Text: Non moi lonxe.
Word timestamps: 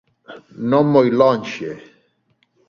Non 0.69 0.83
moi 0.93 1.07
lonxe. 1.19 1.71